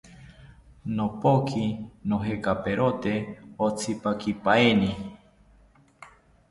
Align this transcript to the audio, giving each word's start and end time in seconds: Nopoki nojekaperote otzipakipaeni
Nopoki 0.99 1.65
nojekaperote 2.13 3.13
otzipakipaeni 3.67 4.91